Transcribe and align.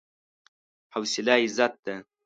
حوصله 0.93 1.33
عزت 1.43 1.73
ده. 1.85 1.95